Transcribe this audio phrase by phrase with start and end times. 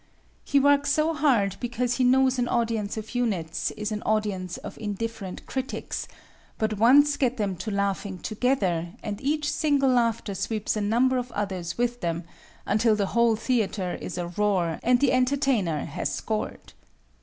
[0.43, 4.75] He works so hard because he knows an audience of units is an audience of
[4.79, 6.07] indifferent critics,
[6.57, 11.31] but once get them to laughing together and each single laugher sweeps a number of
[11.33, 12.23] others with him,
[12.65, 16.73] until the whole theatre is aroar and the entertainer has scored.